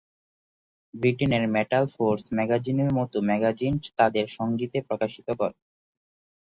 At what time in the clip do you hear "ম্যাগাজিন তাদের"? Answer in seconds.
3.29-4.25